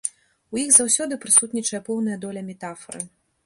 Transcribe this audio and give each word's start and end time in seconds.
У 0.53 0.59
іх 0.61 0.71
заўсёды 0.77 1.19
прысутнічае 1.27 1.83
пэўная 1.91 2.19
доля 2.27 2.41
метафары. 2.51 3.01